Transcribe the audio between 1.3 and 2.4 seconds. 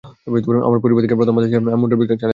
বাধা ছিল আমি মোটরবাইক চালাতে পারব না।